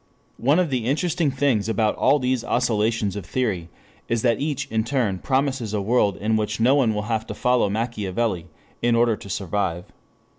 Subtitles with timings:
[0.39, 3.69] One of the interesting things about all these oscillations of theory
[4.07, 7.35] is that each in turn promises a world in which no one will have to
[7.35, 8.47] follow Machiavelli
[8.81, 9.85] in order to survive.